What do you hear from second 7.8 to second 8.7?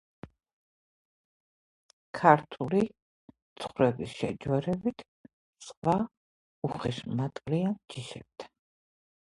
ჯიშებთან.